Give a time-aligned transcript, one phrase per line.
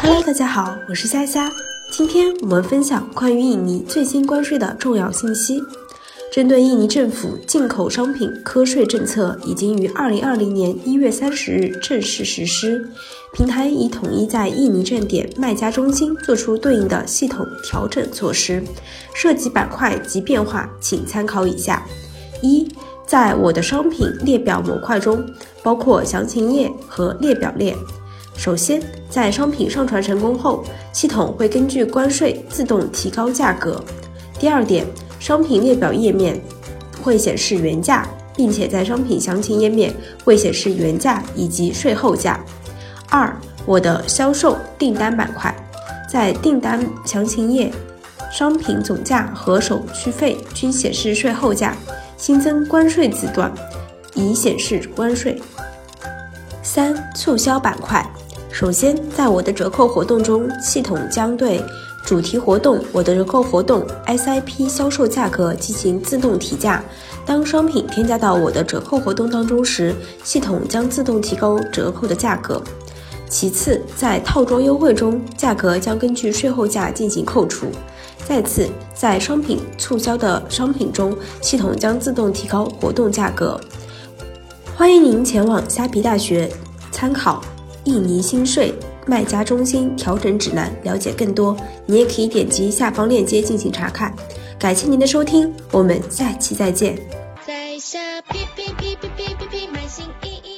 [0.00, 1.50] Hello，大家好，我是虾虾。
[1.90, 5.60] 今天我们分享关于印尼最新关税的重要信息。
[6.32, 12.88] 针对印尼政府进口商品科税政策，已经于二零二零年一月三十日正式实施。
[13.32, 18.62] 平台已统一在印尼站点卖家中心做出对应的系统调整措施，
[19.12, 21.84] 涉及板块及变化，请参考以下：
[22.40, 22.68] 一，
[23.04, 25.26] 在我的商品列表模块中，
[25.62, 27.76] 包括详情页和列表列。
[28.36, 33.82] 首先，在商品上传成功后，系统会根据关税自动提高价格。
[34.38, 34.86] 第二点，
[35.18, 36.40] 商品列表页面
[37.02, 39.92] 会显示原价，并且在商品详情页面
[40.24, 42.40] 会显示原价以及税后价。
[43.10, 43.36] 二，
[43.66, 45.54] 我的销售订单板块，
[46.08, 47.70] 在订单详情页，
[48.32, 51.76] 商品总价和手续费均显示税后价，
[52.16, 53.52] 新增关税字段，
[54.14, 55.40] 以显示关税。
[56.62, 58.04] 三，促销板块。
[58.52, 61.62] 首先，在我的折扣活动中，系统将对
[62.04, 66.82] 主题活动我的折扣活动 SIP 销售价格进行自动提价。
[67.24, 72.60] 当商品添加到我的折扣活动当中时，系统将自动提高折扣的价格。
[73.28, 77.66] 其次，在套装优惠中，价格将根据税后价进行扣除。
[78.26, 83.60] 再次，在商品促销的商品中，系统将自动提高活动价格。
[84.80, 86.50] 欢迎您前往虾皮大学
[86.90, 87.44] 参考
[87.84, 88.72] 印尼新税
[89.06, 94.10] 卖家中心调整指南了解更多，你也可以点击下方链接进行查看。
[94.58, 96.98] 感谢您的收听，我们下期再见。
[97.46, 100.49] 在下，皮皮皮皮皮皮，满心依依。